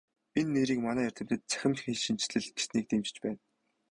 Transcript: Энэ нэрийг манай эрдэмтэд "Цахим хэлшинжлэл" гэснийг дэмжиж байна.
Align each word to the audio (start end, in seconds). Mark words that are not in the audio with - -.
Энэ 0.39 0.51
нэрийг 0.53 0.79
манай 0.83 1.05
эрдэмтэд 1.07 1.41
"Цахим 1.51 1.73
хэлшинжлэл" 1.81 2.45
гэснийг 2.55 2.85
дэмжиж 2.89 3.17
байна. 3.23 3.39